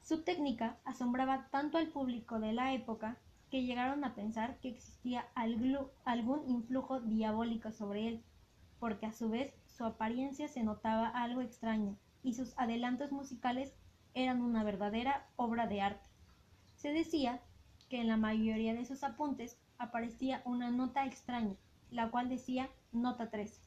Su 0.03 0.23
técnica 0.23 0.77
asombraba 0.85 1.49
tanto 1.51 1.79
al 1.79 1.89
público 1.89 2.39
de 2.41 2.53
la 2.53 2.75
época 2.75 3.17
que 3.51 3.63
llegaron 3.63 4.05
a 4.05 4.15
pensar 4.15 4.61
que 4.61 4.69
existía 4.69 5.27
algún 5.35 6.47
influjo 6.47 7.01
diabólico 7.01 7.73
sobre 7.73 8.07
él, 8.07 8.25
porque 8.79 9.07
a 9.07 9.15
su 9.15 9.31
vez 9.31 9.55
su 9.65 9.87
apariencia 9.87 10.47
se 10.47 10.63
notaba 10.63 11.09
algo 11.09 11.41
extraña 11.41 11.97
y 12.23 12.35
sus 12.35 12.53
adelantos 12.59 13.11
musicales 13.11 13.73
eran 14.13 14.43
una 14.43 14.63
verdadera 14.63 15.27
obra 15.37 15.67
de 15.67 15.81
arte. 15.81 16.11
Se 16.75 16.93
decía 16.93 17.41
que 17.89 18.03
en 18.03 18.09
la 18.09 18.19
mayoría 18.19 18.75
de 18.75 18.85
sus 18.85 19.03
apuntes 19.03 19.59
aparecía 19.79 20.43
una 20.45 20.71
nota 20.71 21.07
extraña, 21.07 21.57
la 21.91 22.11
cual 22.11 22.29
decía 22.29 22.69
nota 22.93 23.31
13. 23.31 23.66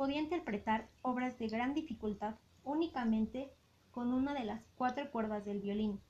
Podía 0.00 0.22
interpretar 0.22 0.88
obras 1.02 1.38
de 1.38 1.48
gran 1.48 1.74
dificultad 1.74 2.36
únicamente 2.64 3.52
con 3.90 4.14
una 4.14 4.32
de 4.32 4.46
las 4.46 4.62
cuatro 4.74 5.10
cuerdas 5.10 5.44
del 5.44 5.60
violín, 5.60 6.00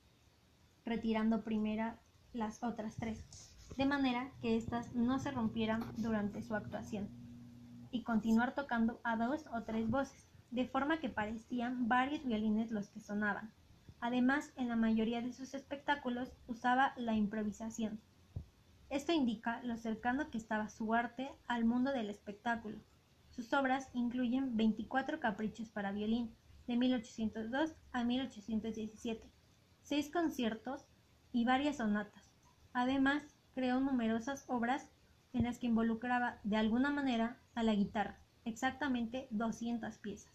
retirando 0.85 1.42
primera 1.42 1.99
las 2.32 2.62
otras 2.62 2.94
tres, 2.94 3.25
de 3.76 3.87
manera 3.87 4.30
que 4.40 4.56
éstas 4.56 4.94
no 4.94 5.18
se 5.18 5.32
rompieran 5.32 5.82
durante 5.97 6.40
su 6.40 6.54
actuación, 6.54 7.09
y 7.90 8.04
continuar 8.04 8.54
tocando 8.54 9.00
a 9.02 9.16
dos 9.16 9.47
o 9.52 9.64
tres 9.64 9.90
voces, 9.90 10.25
de 10.52 10.68
forma 10.68 11.00
que 11.00 11.09
parecían 11.09 11.88
varios 11.88 12.25
violines 12.25 12.70
los 12.70 12.90
que 12.90 13.00
sonaban. 13.00 13.50
Además, 14.00 14.52
en 14.54 14.68
la 14.68 14.76
mayoría 14.76 15.20
de 15.20 15.32
sus 15.32 15.52
espectáculos 15.52 16.30
usaba 16.47 16.92
la 16.97 17.16
improvisación. 17.16 18.00
Esto 18.88 19.11
indica 19.11 19.61
lo 19.64 19.76
cercano 19.76 20.30
que 20.30 20.38
estaba 20.38 20.68
su 20.68 20.94
arte 20.94 21.32
al 21.49 21.64
mundo 21.64 21.90
del 21.90 22.09
espectáculo. 22.09 22.78
Sus 23.30 23.52
obras 23.52 23.88
incluyen 23.94 24.56
24 24.56 25.20
caprichos 25.20 25.70
para 25.70 25.92
violín, 25.92 26.34
de 26.66 26.76
1802 26.76 27.75
a 27.92 28.04
1817, 28.04 29.28
seis 29.82 30.10
conciertos 30.10 30.87
y 31.32 31.44
varias 31.44 31.78
sonatas. 31.78 32.30
Además, 32.72 33.22
creó 33.54 33.80
numerosas 33.80 34.44
obras 34.49 34.88
en 35.32 35.44
las 35.44 35.58
que 35.58 35.66
involucraba 35.66 36.38
de 36.44 36.56
alguna 36.56 36.90
manera 36.90 37.38
a 37.54 37.62
la 37.62 37.75
guitarra, 37.75 38.18
exactamente 38.44 39.26
200 39.30 39.99
piezas. 39.99 40.32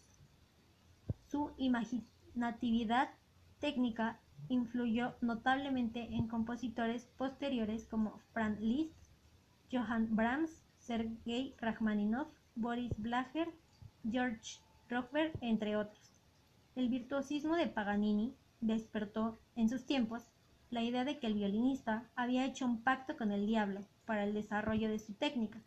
Su 1.28 1.52
imaginatividad 1.56 3.10
técnica 3.58 4.20
influyó 4.48 5.14
notablemente 5.20 6.14
en 6.14 6.28
compositores 6.28 7.06
posteriores 7.16 7.86
como 7.86 8.20
Franz 8.32 8.60
Liszt, 8.60 8.94
Johann 9.72 10.14
Brahms, 10.14 10.62
Sergei 10.78 11.54
Rachmaninoff, 11.58 12.28
Boris 12.56 12.92
Blacher, 12.96 13.48
George 14.10 14.60
Rochberg, 14.88 15.32
entre 15.42 15.76
otros. 15.76 16.10
El 16.74 16.88
virtuosismo 16.88 17.54
de 17.54 17.66
Paganini 17.66 18.34
despertó 18.62 19.38
en 19.56 19.68
sus 19.68 19.84
tiempos 19.84 20.22
la 20.70 20.82
idea 20.82 21.04
de 21.04 21.18
que 21.18 21.26
el 21.26 21.34
violinista 21.34 22.08
había 22.16 22.46
hecho 22.46 22.64
un 22.64 22.82
pacto 22.82 23.16
con 23.16 23.30
el 23.30 23.46
diablo 23.46 23.80
para 24.06 24.24
el 24.24 24.32
desarrollo 24.32 24.88
de 24.88 24.98
su 24.98 25.12
técnica, 25.12 25.60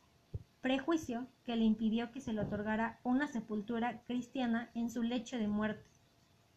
prejuicio 0.61 1.27
que 1.45 1.55
le 1.55 1.63
impidió 1.63 2.11
que 2.11 2.21
se 2.21 2.33
le 2.33 2.41
otorgara 2.41 2.99
una 3.03 3.27
sepultura 3.27 4.01
cristiana 4.07 4.71
en 4.73 4.89
su 4.89 5.03
lecho 5.03 5.37
de 5.37 5.47
muerte. 5.47 5.87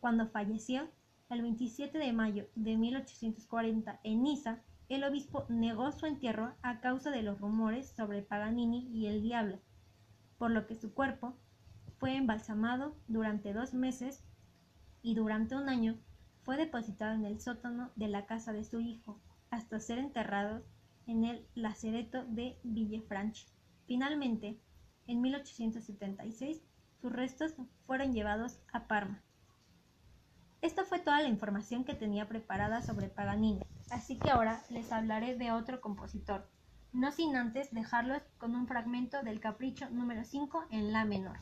Cuando 0.00 0.28
falleció, 0.28 0.88
el 1.28 1.42
27 1.42 1.98
de 1.98 2.12
mayo 2.12 2.48
de 2.54 2.76
1840 2.76 4.00
en 4.02 4.22
Niza, 4.22 4.60
el 4.88 5.04
obispo 5.04 5.44
negó 5.48 5.92
su 5.92 6.06
entierro 6.06 6.54
a 6.62 6.80
causa 6.80 7.10
de 7.10 7.22
los 7.22 7.38
rumores 7.38 7.90
sobre 7.90 8.22
Paganini 8.22 8.88
y 8.92 9.06
el 9.06 9.22
diablo, 9.22 9.58
por 10.42 10.50
lo 10.50 10.66
que 10.66 10.75
su 10.75 10.92
cuerpo 10.92 11.37
fue 11.99 12.16
embalsamado 12.16 12.96
durante 13.06 13.52
dos 13.52 13.75
meses 13.75 14.25
y 15.00 15.14
durante 15.14 15.54
un 15.54 15.68
año 15.68 16.00
fue 16.42 16.56
depositado 16.56 17.14
en 17.14 17.25
el 17.25 17.40
sótano 17.40 17.92
de 17.94 18.08
la 18.08 18.26
casa 18.26 18.52
de 18.52 18.64
su 18.64 18.80
hijo, 18.80 19.20
hasta 19.50 19.78
ser 19.78 19.99
enterrado 19.99 20.64
en 21.06 21.22
el 21.22 21.46
lacereto 21.54 22.25
de 22.25 22.58
Villefranche. 22.64 23.46
Finalmente, 23.87 24.58
en 25.06 25.20
1876, 25.20 26.61
sus 27.00 27.12
restos 27.12 27.54
fueron 27.87 28.12
llevados 28.12 28.58
a 28.72 28.88
Parma. 28.88 29.22
Esta 30.61 30.84
fue 30.84 30.99
toda 30.99 31.22
la 31.22 31.28
información 31.28 31.84
que 31.84 31.94
tenía 31.94 32.26
preparada 32.26 32.82
sobre 32.82 33.06
Paganini, 33.06 33.62
así 33.92 34.18
que 34.18 34.32
ahora 34.32 34.61
les 34.70 34.90
hablaré 34.90 35.37
de 35.37 35.52
otro 35.52 35.80
compositor, 35.80 36.50
no 36.92 37.12
sin 37.12 37.37
antes 37.37 37.72
dejarlos 37.72 38.22
con 38.38 38.54
un 38.54 38.66
fragmento 38.66 39.22
del 39.22 39.40
capricho 39.40 39.88
número 39.90 40.25
5 40.25 40.66
en 40.70 40.92
La 40.92 41.04
menor. 41.04 41.38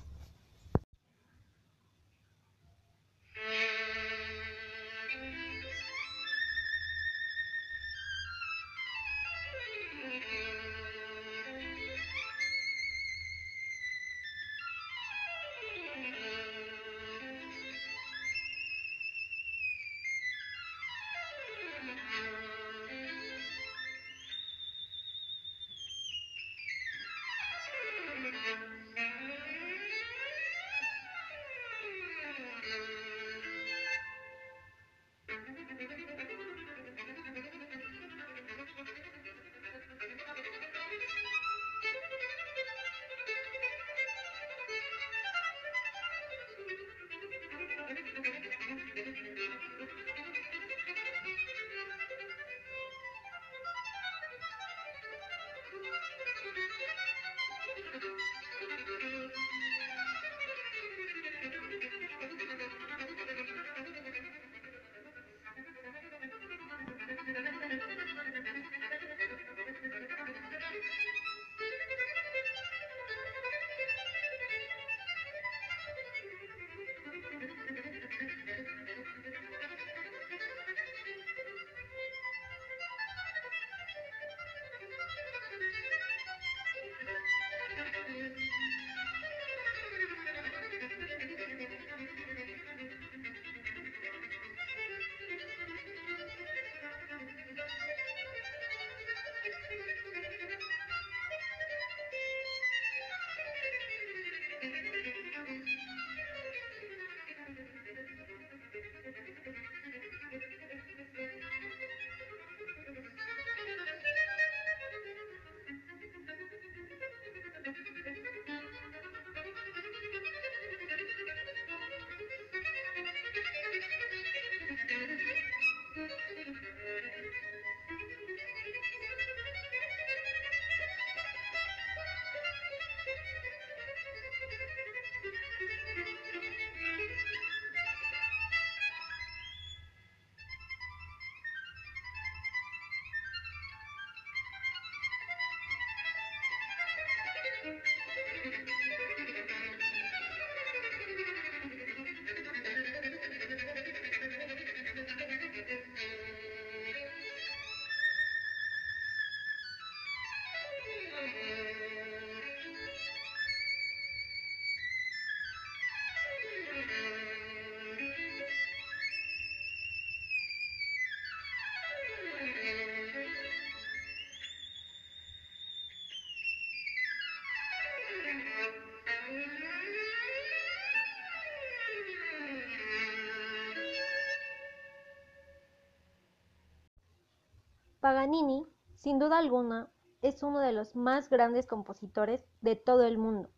Paganini, 188.01 188.67
sin 188.95 189.19
duda 189.19 189.37
alguna, 189.37 189.91
es 190.23 190.43
uno 190.43 190.61
de 190.61 190.73
los 190.73 190.97
más 190.97 191.29
grandes 191.29 191.67
compositores 191.67 192.47
de 192.63 192.75
todo 192.75 193.05
el 193.05 193.19
mundo. 193.19 193.51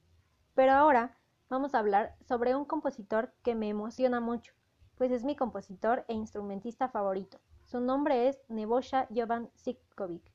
Pero 0.54 0.72
ahora 0.72 1.16
vamos 1.48 1.74
a 1.74 1.78
hablar 1.78 2.16
sobre 2.26 2.56
un 2.56 2.64
compositor 2.64 3.32
que 3.44 3.54
me 3.54 3.68
emociona 3.68 4.18
mucho, 4.18 4.52
pues 4.96 5.12
es 5.12 5.22
mi 5.22 5.36
compositor 5.36 6.04
e 6.08 6.14
instrumentista 6.14 6.88
favorito. 6.88 7.38
Su 7.62 7.80
nombre 7.80 8.28
es 8.28 8.42
Nebojsa 8.48 9.06
Jovan 9.14 9.48
Sivkovic. 9.54 10.32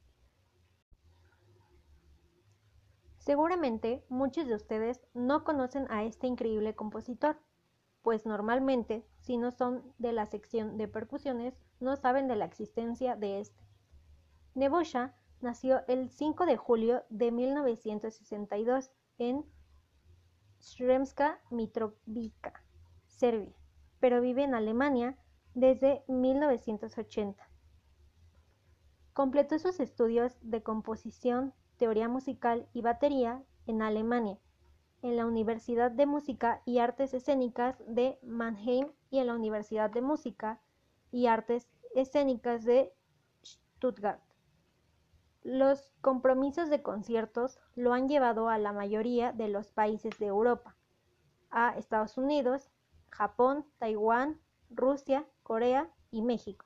Seguramente 3.18 4.06
muchos 4.08 4.48
de 4.48 4.56
ustedes 4.56 5.06
no 5.14 5.44
conocen 5.44 5.86
a 5.92 6.04
este 6.04 6.28
increíble 6.28 6.76
compositor, 6.76 7.42
pues 8.04 8.26
normalmente, 8.26 9.06
si 9.20 9.36
no 9.36 9.52
son 9.52 9.84
de 9.98 10.14
la 10.14 10.26
sección 10.28 10.78
de 10.78 10.88
percusiones, 10.88 11.60
no 11.82 11.98
saben 11.98 12.30
de 12.30 12.38
la 12.38 12.46
existencia 12.46 13.18
de 13.18 13.42
este. 13.42 13.67
Nebojsa 14.58 15.14
nació 15.40 15.86
el 15.88 16.10
5 16.10 16.48
de 16.48 16.58
julio 16.58 17.04
de 17.10 17.32
1962 17.32 18.90
en 19.20 19.46
Sremska 20.58 21.40
Mitrovica, 21.52 22.66
Serbia, 23.06 23.56
pero 24.00 24.20
vive 24.20 24.44
en 24.44 24.56
Alemania 24.56 25.16
desde 25.54 26.04
1980. 26.08 27.48
Completó 29.14 29.60
sus 29.60 29.80
estudios 29.80 30.36
de 30.42 30.64
composición 30.64 31.54
teoría 31.78 32.10
musical 32.10 32.68
y 32.74 32.82
batería 32.82 33.44
en 33.68 33.84
Alemania, 33.84 34.40
en 35.04 35.18
la 35.18 35.28
Universidad 35.28 35.92
de 35.92 36.08
Música 36.08 36.64
y 36.66 36.80
Artes 36.80 37.14
Escénicas 37.14 37.78
de 37.88 38.18
Mannheim 38.24 38.88
y 39.12 39.20
en 39.20 39.28
la 39.28 39.36
Universidad 39.36 39.92
de 39.92 40.02
Música 40.02 40.60
y 41.12 41.28
Artes 41.28 41.68
Escénicas 41.94 42.66
de 42.66 42.92
Stuttgart. 43.46 44.27
Los 45.50 45.94
compromisos 46.02 46.70
de 46.70 46.84
conciertos 46.84 47.58
lo 47.74 47.94
han 47.94 48.10
llevado 48.10 48.50
a 48.50 48.58
la 48.58 48.74
mayoría 48.74 49.32
de 49.32 49.48
los 49.48 49.72
países 49.72 50.20
de 50.20 50.26
Europa, 50.26 50.76
a 51.50 51.70
Estados 51.78 52.18
Unidos, 52.18 52.70
Japón, 53.12 53.66
Taiwán, 53.78 54.42
Rusia, 54.70 55.26
Corea 55.44 55.90
y 56.12 56.22
México. 56.22 56.66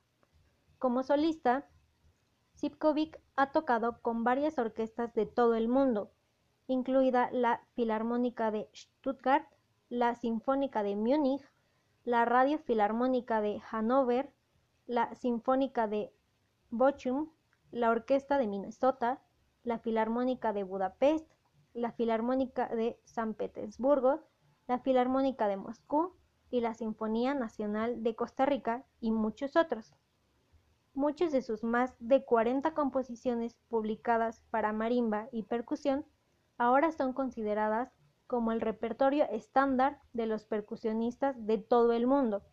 Como 0.79 1.03
solista, 1.03 1.69
Sivkovic 2.55 3.21
ha 3.35 3.51
tocado 3.51 4.01
con 4.01 4.23
varias 4.23 4.57
orquestas 4.57 5.13
de 5.13 5.27
todo 5.27 5.53
el 5.53 5.67
mundo, 5.67 6.11
incluida 6.65 7.29
la 7.31 7.61
Filarmónica 7.75 8.49
de 8.49 8.67
Stuttgart, 8.73 9.45
la 9.89 10.15
Sinfónica 10.15 10.81
de 10.81 10.95
Múnich, 10.95 11.47
la 12.03 12.25
Radio 12.25 12.57
Filarmónica 12.57 13.41
de 13.41 13.59
Hannover, 13.59 14.33
la 14.87 15.13
Sinfónica 15.13 15.87
de 15.87 16.11
Bochum, 16.71 17.29
la 17.71 17.89
Orquesta 17.89 18.37
de 18.37 18.47
Minnesota, 18.47 19.21
la 19.63 19.79
Filarmónica 19.79 20.53
de 20.53 20.63
Budapest, 20.63 21.31
la 21.73 21.91
Filarmónica 21.91 22.67
de 22.67 22.99
San 23.05 23.33
Petersburgo, 23.33 24.21
la 24.67 24.79
Filarmónica 24.79 25.47
de 25.47 25.57
Moscú 25.57 26.13
y 26.49 26.61
la 26.61 26.73
Sinfonía 26.73 27.33
Nacional 27.33 28.03
de 28.03 28.15
Costa 28.15 28.45
Rica 28.45 28.85
y 28.99 29.11
muchos 29.11 29.55
otros. 29.55 29.95
Muchas 30.93 31.31
de 31.31 31.41
sus 31.41 31.63
más 31.63 31.95
de 31.99 32.25
40 32.25 32.73
composiciones 32.73 33.55
publicadas 33.69 34.43
para 34.49 34.73
marimba 34.73 35.29
y 35.31 35.43
percusión 35.43 36.05
ahora 36.57 36.91
son 36.91 37.13
consideradas 37.13 37.93
como 38.27 38.51
el 38.51 38.61
repertorio 38.61 39.25
estándar 39.29 39.99
de 40.13 40.25
los 40.25 40.45
percusionistas 40.45 41.45
de 41.45 41.57
todo 41.57 41.93
el 41.93 42.07
mundo. 42.07 42.43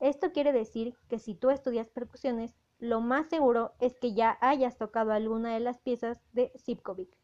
Esto 0.00 0.32
quiere 0.32 0.52
decir 0.52 0.96
que 1.08 1.18
si 1.18 1.34
tú 1.34 1.50
estudias 1.50 1.88
percusiones, 1.88 2.54
lo 2.78 3.00
más 3.00 3.28
seguro 3.28 3.72
es 3.80 3.96
que 3.98 4.14
ya 4.14 4.38
hayas 4.40 4.76
tocado 4.78 5.12
alguna 5.12 5.54
de 5.54 5.60
las 5.60 5.78
piezas 5.80 6.20
de 6.32 6.52
Sivkovic. 6.56 7.16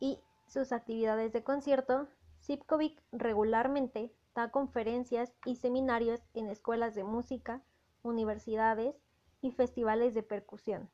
Y 0.00 0.18
sus 0.48 0.72
actividades 0.72 1.32
de 1.32 1.44
concierto, 1.44 2.08
Sivkovic 2.40 3.00
regularmente 3.12 4.12
da 4.34 4.50
conferencias 4.50 5.32
y 5.44 5.56
seminarios 5.56 6.20
en 6.34 6.48
escuelas 6.50 6.96
de 6.96 7.04
música, 7.04 7.62
universidades 8.02 8.96
y 9.42 9.52
festivales 9.52 10.14
de 10.14 10.24
percusión. 10.24 10.90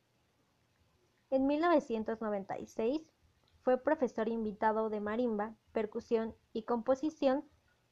En 1.30 1.46
1996 1.46 3.02
fue 3.62 3.82
profesor 3.82 4.28
invitado 4.28 4.90
de 4.90 5.00
marimba, 5.00 5.56
percusión 5.72 6.34
y 6.52 6.64
composición 6.64 7.48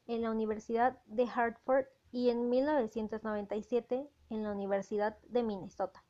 en 0.07 0.21
la 0.21 0.31
Universidad 0.31 0.99
de 1.07 1.27
Hartford 1.35 1.87
y 2.12 2.29
en 2.29 2.51
1997 2.51 4.09
en 4.29 4.43
la 4.43 4.53
Universidad 4.53 5.17
de 5.29 5.43
Minnesota. 5.43 6.05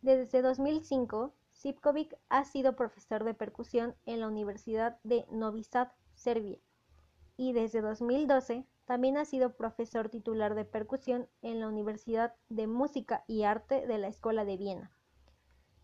Desde 0.00 0.40
2005 0.40 1.34
Sivkovic 1.56 2.18
ha 2.28 2.44
sido 2.44 2.76
profesor 2.76 3.24
de 3.24 3.32
percusión 3.32 3.96
en 4.04 4.20
la 4.20 4.28
Universidad 4.28 4.98
de 5.04 5.26
Novi 5.30 5.64
Sad, 5.64 5.88
Serbia, 6.14 6.58
y 7.38 7.54
desde 7.54 7.80
2012 7.80 8.66
también 8.84 9.16
ha 9.16 9.24
sido 9.24 9.56
profesor 9.56 10.10
titular 10.10 10.54
de 10.54 10.66
percusión 10.66 11.28
en 11.40 11.60
la 11.60 11.68
Universidad 11.68 12.34
de 12.50 12.66
Música 12.66 13.24
y 13.26 13.44
Arte 13.44 13.86
de 13.86 13.98
la 13.98 14.08
Escuela 14.08 14.44
de 14.44 14.58
Viena. 14.58 14.92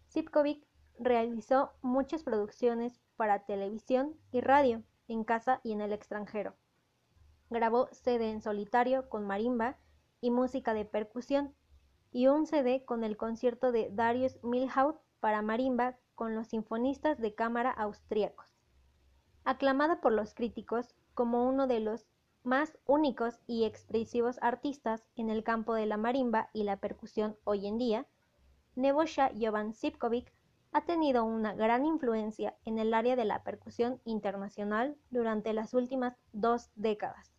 Sivkovic 0.08 0.66
realizó 0.98 1.72
muchas 1.80 2.22
producciones 2.22 3.00
para 3.16 3.46
televisión 3.46 4.14
y 4.30 4.42
radio, 4.42 4.82
en 5.08 5.24
casa 5.24 5.61
y 5.64 5.72
en 5.72 5.80
el 5.80 5.92
extranjero. 5.94 6.54
Grabó 7.48 7.88
CD 7.92 8.30
en 8.30 8.42
solitario 8.42 9.08
con 9.08 9.26
marimba 9.26 9.78
y 10.20 10.30
música 10.30 10.74
de 10.74 10.85
percusión, 10.85 11.54
y 12.12 12.26
un 12.26 12.46
CD 12.46 12.85
con 12.85 13.04
el 13.04 13.16
concierto 13.16 13.72
de 13.72 13.88
Darius 13.90 14.38
Milhaud 14.42 14.96
para 15.22 15.40
marimba 15.40 15.96
con 16.16 16.35
los 16.35 16.48
sinfonistas 16.48 17.16
de 17.20 17.32
cámara 17.32 17.70
austríacos. 17.70 18.58
Aclamada 19.44 20.00
por 20.00 20.12
los 20.12 20.35
críticos 20.35 20.96
como 21.14 21.48
uno 21.48 21.68
de 21.68 21.78
los 21.78 22.08
más 22.42 22.76
únicos 22.87 23.38
y 23.46 23.62
expresivos 23.62 24.38
artistas 24.42 25.08
en 25.14 25.30
el 25.30 25.44
campo 25.44 25.74
de 25.74 25.87
la 25.87 25.96
marimba 25.96 26.50
y 26.52 26.64
la 26.64 26.78
percusión 26.78 27.37
hoy 27.44 27.68
en 27.68 27.78
día, 27.78 28.08
Nebojsa 28.74 29.30
Jovan 29.40 29.74
Sipkovic 29.74 30.32
ha 30.72 30.87
tenido 30.87 31.22
una 31.22 31.54
gran 31.54 31.87
influencia 31.87 32.56
en 32.64 32.80
el 32.80 32.92
área 32.92 33.14
de 33.14 33.24
la 33.24 33.44
percusión 33.44 34.00
internacional 34.04 34.96
durante 35.11 35.52
las 35.52 35.72
últimas 35.72 36.16
dos 36.32 36.72
décadas, 36.74 37.32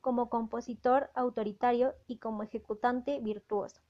como 0.00 0.30
compositor 0.30 1.10
autoritario 1.16 1.96
y 2.06 2.18
como 2.18 2.44
ejecutante 2.44 3.18
virtuoso. 3.18 3.82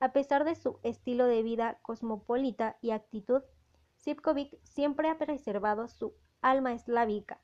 A 0.00 0.12
pesar 0.12 0.44
de 0.44 0.54
su 0.54 0.78
estilo 0.82 1.26
de 1.26 1.42
vida 1.42 1.78
cosmopolita 1.82 2.76
y 2.80 2.92
actitud, 2.92 3.42
Sipkovic 3.96 4.58
siempre 4.62 5.08
ha 5.08 5.18
preservado 5.18 5.88
su 5.88 6.14
alma 6.40 6.72
eslávica, 6.72 7.40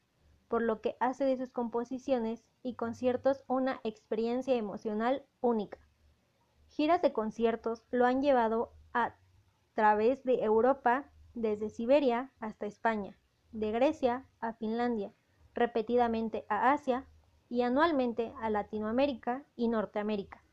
por 0.46 0.62
lo 0.62 0.80
que 0.80 0.96
hace 1.00 1.24
de 1.24 1.36
sus 1.36 1.50
composiciones 1.50 2.44
y 2.62 2.74
conciertos 2.74 3.42
una 3.48 3.80
experiencia 3.82 4.54
emocional 4.54 5.24
única. 5.40 5.78
Giras 6.68 7.02
de 7.02 7.12
conciertos 7.12 7.82
lo 7.90 8.06
han 8.06 8.22
llevado 8.22 8.72
a 8.92 9.16
través 9.74 10.22
de 10.22 10.44
Europa, 10.44 11.10
desde 11.34 11.70
Siberia 11.70 12.32
hasta 12.38 12.66
España, 12.66 13.18
de 13.50 13.72
Grecia 13.72 14.24
a 14.38 14.52
Finlandia, 14.52 15.12
repetidamente 15.54 16.46
a 16.48 16.72
Asia 16.72 17.08
y 17.48 17.62
anualmente 17.62 18.32
a 18.40 18.48
Latinoamérica 18.50 19.44
y 19.56 19.66
Norteamérica. 19.66 20.43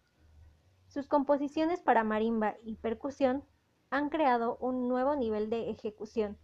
Sus 0.92 1.08
composiciones 1.08 1.80
para 1.80 2.04
marimba 2.04 2.58
y 2.66 2.76
percusión 2.76 3.46
han 3.92 4.10
creado 4.10 4.58
un 4.58 4.90
nuevo 4.90 5.16
nivel 5.16 5.50
de 5.50 5.70
ejecución 5.70 6.38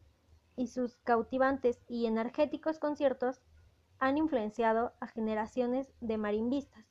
y 0.55 0.67
sus 0.67 0.95
cautivantes 0.99 1.83
y 1.89 2.05
energéticos 2.05 2.79
conciertos 2.79 3.41
han 3.99 4.17
influenciado 4.17 4.93
a 5.01 5.07
generaciones 5.07 5.91
de 5.99 6.17
marimbistas. 6.17 6.85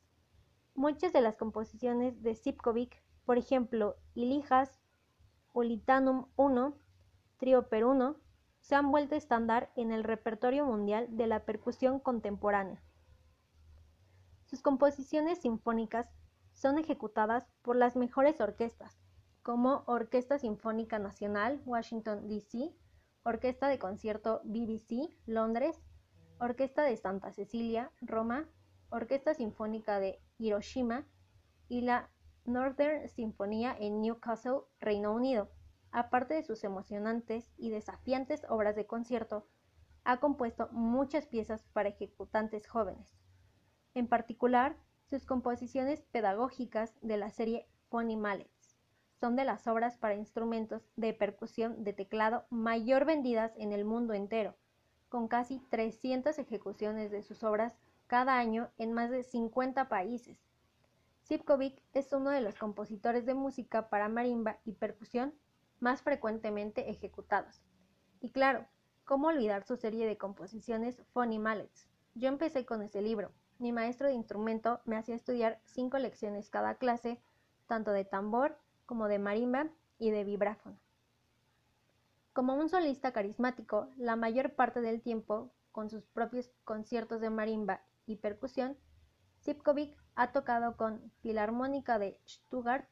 Muchas 0.75 1.13
de 1.13 1.21
las 1.21 1.35
composiciones 1.35 2.21
de 2.21 2.35
Sipkovic, 2.35 3.01
por 3.25 3.39
ejemplo, 3.39 3.95
Ilijas, 4.13 4.77
Ulitanum 5.51 6.27
I, 6.37 6.75
Trio 7.37 7.69
Peruno, 7.69 8.17
se 8.61 8.75
han 8.75 8.91
vuelto 8.91 9.15
estándar 9.15 9.71
en 9.75 9.91
el 9.91 10.03
repertorio 10.03 10.63
mundial 10.63 11.07
de 11.09 11.25
la 11.25 11.43
percusión 11.43 11.99
contemporánea. 11.99 12.83
Sus 14.45 14.61
composiciones 14.61 15.39
sinfónicas 15.39 16.07
son 16.57 16.79
ejecutadas 16.79 17.47
por 17.61 17.75
las 17.75 17.95
mejores 17.95 18.41
orquestas, 18.41 18.99
como 19.43 19.83
Orquesta 19.85 20.39
Sinfónica 20.39 20.97
Nacional, 20.97 21.61
Washington, 21.65 22.27
D.C., 22.27 22.73
Orquesta 23.23 23.67
de 23.67 23.77
Concierto 23.77 24.41
BBC, 24.43 25.15
Londres, 25.27 25.79
Orquesta 26.39 26.83
de 26.83 26.97
Santa 26.97 27.31
Cecilia, 27.31 27.91
Roma, 28.01 28.49
Orquesta 28.89 29.35
Sinfónica 29.35 29.99
de 29.99 30.19
Hiroshima 30.39 31.05
y 31.67 31.81
la 31.81 32.09
Northern 32.45 33.07
Sinfonía 33.07 33.75
en 33.79 34.01
Newcastle, 34.01 34.61
Reino 34.79 35.13
Unido. 35.13 35.51
Aparte 35.91 36.33
de 36.33 36.43
sus 36.43 36.63
emocionantes 36.63 37.51
y 37.57 37.69
desafiantes 37.69 38.45
obras 38.49 38.75
de 38.75 38.87
concierto, 38.87 39.47
ha 40.05 40.19
compuesto 40.19 40.69
muchas 40.71 41.27
piezas 41.27 41.63
para 41.73 41.89
ejecutantes 41.89 42.65
jóvenes. 42.65 43.15
En 43.93 44.07
particular, 44.07 44.77
sus 45.09 45.25
composiciones 45.25 46.01
pedagógicas 46.11 46.93
de 47.01 47.15
la 47.15 47.29
serie 47.29 47.65
Funny 47.89 48.17
Mallets 48.17 48.75
son 49.19 49.35
de 49.35 49.45
las 49.45 49.65
obras 49.65 49.97
para 49.97 50.15
instrumentos 50.15 50.83
de 50.95 51.13
percusión 51.13 51.83
de 51.83 51.93
teclado 51.93 52.45
mayor 52.49 53.05
vendidas 53.05 53.53
en 53.57 53.71
el 53.71 53.85
mundo 53.85 54.13
entero, 54.13 54.55
con 55.09 55.27
casi 55.27 55.59
300 55.69 56.37
ejecuciones 56.37 57.09
de 57.09 57.23
sus 57.23 57.43
obras 57.43 57.77
cada 58.07 58.37
año 58.37 58.69
en 58.77 58.91
más 58.91 59.09
de 59.09 59.23
50 59.23 59.87
países. 59.87 60.37
Sipkovic 61.21 61.81
es 61.93 62.11
uno 62.11 62.29
de 62.29 62.41
los 62.41 62.55
compositores 62.55 63.25
de 63.25 63.33
música 63.33 63.89
para 63.89 64.09
marimba 64.09 64.59
y 64.65 64.73
percusión 64.73 65.33
más 65.79 66.01
frecuentemente 66.01 66.89
ejecutados. 66.89 67.61
Y 68.19 68.31
claro, 68.31 68.67
¿cómo 69.05 69.27
olvidar 69.27 69.63
su 69.63 69.77
serie 69.77 70.05
de 70.05 70.17
composiciones 70.17 71.01
Funny 71.13 71.39
Mallets? 71.39 71.87
Yo 72.13 72.27
empecé 72.27 72.65
con 72.65 72.81
ese 72.81 73.01
libro, 73.01 73.31
mi 73.59 73.71
maestro 73.71 74.07
de 74.07 74.13
instrumento 74.13 74.81
me 74.85 74.97
hacía 74.97 75.15
estudiar 75.15 75.59
cinco 75.65 75.97
lecciones 75.97 76.49
cada 76.49 76.75
clase, 76.75 77.21
tanto 77.67 77.91
de 77.91 78.05
tambor 78.05 78.57
como 78.85 79.07
de 79.07 79.19
marimba 79.19 79.67
y 79.97 80.11
de 80.11 80.23
vibráfono. 80.23 80.77
Como 82.33 82.55
un 82.55 82.69
solista 82.69 83.11
carismático, 83.11 83.89
la 83.97 84.15
mayor 84.15 84.53
parte 84.53 84.81
del 84.81 85.01
tiempo, 85.01 85.51
con 85.71 85.89
sus 85.89 86.05
propios 86.05 86.51
conciertos 86.63 87.19
de 87.21 87.29
marimba 87.29 87.81
y 88.05 88.17
percusión, 88.17 88.77
Sipkovic 89.39 89.97
ha 90.15 90.31
tocado 90.31 90.77
con 90.77 91.11
Filarmónica 91.21 91.99
de 91.99 92.19
Stuttgart, 92.27 92.87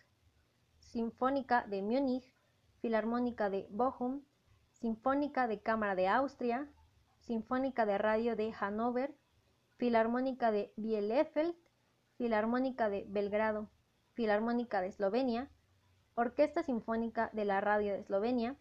Sinfónica 0.80 1.64
de 1.68 1.82
Múnich, 1.82 2.32
Filarmónica 2.82 3.50
de 3.50 3.68
Bochum, 3.72 4.22
Sinfónica 4.72 5.48
de 5.48 5.62
Cámara 5.62 5.96
de 5.96 6.08
Austria, 6.08 6.70
Sinfónica 7.20 7.86
de 7.86 7.98
Radio 7.98 8.36
de 8.36 8.52
Hannover, 8.52 9.16
Filarmónica 9.78 10.52
de 10.52 10.74
Bielefeld, 10.78 11.56
Filarmónica 12.18 12.90
de 12.90 13.06
Belgrado, 13.10 13.70
Filarmónica 14.14 14.82
de 14.82 14.88
Eslovenia, 14.88 15.50
Orquesta 16.16 16.64
Sinfónica 16.64 17.30
de 17.34 17.44
la 17.44 17.60
Radio 17.60 17.94
de 17.94 18.00
Eslovenia, 18.00 18.56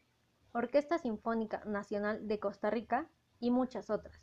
Orquesta 0.52 0.98
Sinfónica 0.98 1.62
Nacional 1.64 2.26
de 2.26 2.40
Costa 2.40 2.70
Rica 2.70 3.08
y 3.38 3.52
muchas 3.52 3.90
otras. 3.90 4.20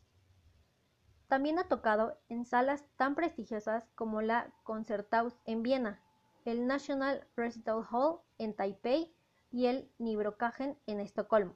También 1.27 1.59
ha 1.59 1.69
tocado 1.69 2.17
en 2.27 2.45
salas 2.45 2.83
tan 2.97 3.15
prestigiosas 3.15 3.89
como 3.95 4.21
la 4.21 4.53
Concerthaus 4.63 5.39
en 5.45 5.63
Viena, 5.63 6.01
el 6.43 6.67
National 6.67 7.25
Recital 7.37 7.85
Hall 7.89 8.19
en 8.37 8.53
Taipei 8.53 9.13
y 9.49 9.67
el 9.67 9.89
Nibrokagen 9.97 10.77
en 10.87 10.99
Estocolmo. 10.99 11.55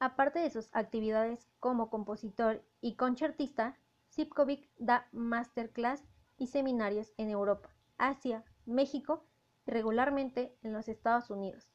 Aparte 0.00 0.40
de 0.40 0.50
sus 0.50 0.70
actividades 0.72 1.48
como 1.60 1.88
compositor 1.88 2.64
y 2.80 2.96
concertista, 2.96 3.76
Sipkovic 4.14 4.70
da 4.78 5.08
masterclass 5.10 6.04
y 6.38 6.46
seminarios 6.46 7.12
en 7.16 7.30
Europa, 7.30 7.70
Asia, 7.98 8.44
México 8.64 9.26
y 9.66 9.72
regularmente 9.72 10.56
en 10.62 10.72
los 10.72 10.88
Estados 10.88 11.30
Unidos. 11.30 11.68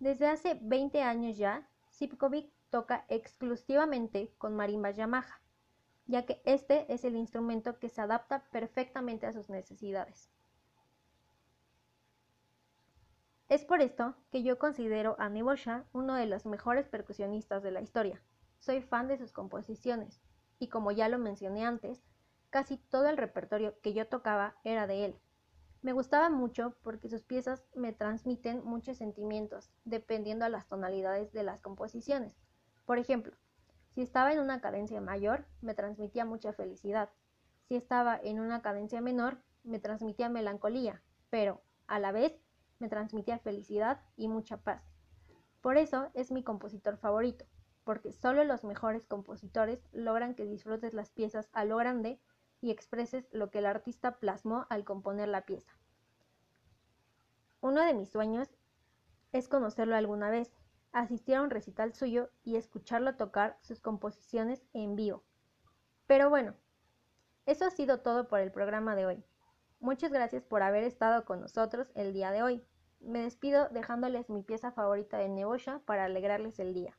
Desde 0.00 0.28
hace 0.28 0.58
20 0.62 1.02
años 1.02 1.36
ya, 1.36 1.68
Sipkovic 1.90 2.50
toca 2.70 3.04
exclusivamente 3.08 4.32
con 4.38 4.56
marimba 4.56 4.92
Yamaha, 4.92 5.42
ya 6.06 6.24
que 6.24 6.40
este 6.46 6.90
es 6.90 7.04
el 7.04 7.16
instrumento 7.16 7.78
que 7.78 7.90
se 7.90 8.00
adapta 8.00 8.44
perfectamente 8.50 9.26
a 9.26 9.34
sus 9.34 9.50
necesidades. 9.50 10.30
Es 13.50 13.66
por 13.66 13.82
esto 13.82 14.14
que 14.30 14.42
yo 14.42 14.58
considero 14.58 15.16
a 15.18 15.28
Nebojsa 15.28 15.84
uno 15.92 16.14
de 16.14 16.24
los 16.24 16.46
mejores 16.46 16.88
percusionistas 16.88 17.62
de 17.62 17.72
la 17.72 17.82
historia. 17.82 18.22
Soy 18.58 18.80
fan 18.80 19.06
de 19.06 19.18
sus 19.18 19.32
composiciones, 19.32 20.22
y 20.58 20.68
como 20.68 20.90
ya 20.90 21.08
lo 21.08 21.18
mencioné 21.18 21.64
antes, 21.64 22.02
casi 22.50 22.78
todo 22.78 23.08
el 23.08 23.16
repertorio 23.16 23.78
que 23.80 23.92
yo 23.92 24.08
tocaba 24.08 24.56
era 24.64 24.86
de 24.86 25.04
él. 25.04 25.20
Me 25.82 25.92
gustaba 25.92 26.28
mucho 26.28 26.74
porque 26.82 27.08
sus 27.08 27.22
piezas 27.22 27.64
me 27.74 27.92
transmiten 27.92 28.64
muchos 28.64 28.96
sentimientos, 28.98 29.70
dependiendo 29.84 30.44
a 30.44 30.48
las 30.48 30.66
tonalidades 30.66 31.32
de 31.32 31.44
las 31.44 31.60
composiciones. 31.60 32.36
Por 32.84 32.98
ejemplo, 32.98 33.36
si 33.94 34.02
estaba 34.02 34.32
en 34.32 34.40
una 34.40 34.60
cadencia 34.60 35.00
mayor, 35.00 35.46
me 35.60 35.74
transmitía 35.74 36.24
mucha 36.24 36.52
felicidad. 36.52 37.10
Si 37.68 37.76
estaba 37.76 38.18
en 38.20 38.40
una 38.40 38.60
cadencia 38.60 39.00
menor, 39.00 39.38
me 39.62 39.78
transmitía 39.78 40.28
melancolía, 40.28 41.02
pero, 41.30 41.62
a 41.86 41.98
la 41.98 42.12
vez, 42.12 42.32
me 42.78 42.88
transmitía 42.88 43.38
felicidad 43.38 44.00
y 44.16 44.28
mucha 44.28 44.56
paz. 44.56 44.82
Por 45.60 45.76
eso 45.76 46.10
es 46.14 46.32
mi 46.32 46.42
compositor 46.42 46.96
favorito 46.96 47.44
porque 47.88 48.12
solo 48.12 48.44
los 48.44 48.64
mejores 48.64 49.06
compositores 49.06 49.82
logran 49.92 50.34
que 50.34 50.44
disfrutes 50.44 50.92
las 50.92 51.10
piezas 51.10 51.48
a 51.54 51.64
lo 51.64 51.78
grande 51.78 52.20
y 52.60 52.70
expreses 52.70 53.26
lo 53.32 53.50
que 53.50 53.60
el 53.60 53.64
artista 53.64 54.18
plasmó 54.18 54.66
al 54.68 54.84
componer 54.84 55.26
la 55.26 55.46
pieza. 55.46 55.72
Uno 57.62 57.82
de 57.82 57.94
mis 57.94 58.10
sueños 58.10 58.50
es 59.32 59.48
conocerlo 59.48 59.96
alguna 59.96 60.28
vez, 60.28 60.52
asistir 60.92 61.36
a 61.36 61.40
un 61.40 61.48
recital 61.48 61.94
suyo 61.94 62.28
y 62.44 62.56
escucharlo 62.56 63.16
tocar 63.16 63.56
sus 63.62 63.80
composiciones 63.80 64.66
en 64.74 64.94
vivo. 64.94 65.24
Pero 66.06 66.28
bueno, 66.28 66.56
eso 67.46 67.64
ha 67.64 67.70
sido 67.70 68.00
todo 68.00 68.28
por 68.28 68.40
el 68.40 68.52
programa 68.52 68.96
de 68.96 69.06
hoy. 69.06 69.24
Muchas 69.80 70.12
gracias 70.12 70.44
por 70.44 70.62
haber 70.62 70.84
estado 70.84 71.24
con 71.24 71.40
nosotros 71.40 71.90
el 71.94 72.12
día 72.12 72.32
de 72.32 72.42
hoy. 72.42 72.62
Me 73.00 73.22
despido 73.22 73.70
dejándoles 73.70 74.28
mi 74.28 74.42
pieza 74.42 74.72
favorita 74.72 75.16
de 75.16 75.30
Nebosha 75.30 75.78
para 75.86 76.04
alegrarles 76.04 76.58
el 76.58 76.74
día. 76.74 76.94